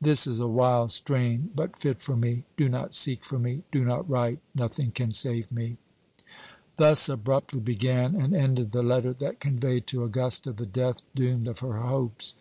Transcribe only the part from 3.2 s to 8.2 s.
for me, do not write: nothing can save me." Thus abruptly began